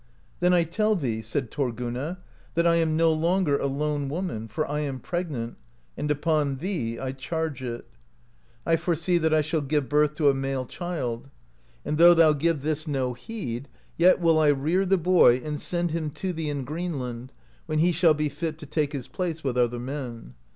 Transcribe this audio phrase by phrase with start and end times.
[0.39, 2.17] "Then I tell thee," said Thorgunna,
[2.55, 5.57] "that I am no longer a lone woman, for I am pregnant,
[5.95, 7.85] and upon thee I charge it.
[8.65, 10.65] I 40 CHRISTIANITY INTRODUCED INTO GREENLAND foresee that I shall give birth to a male
[10.65, 11.29] child.
[11.85, 15.91] And though thou give this no heed, yet will I rear the boy, and send
[15.91, 17.31] him to thee in Greenland,
[17.67, 20.33] when he shall be fit to take his place with other men.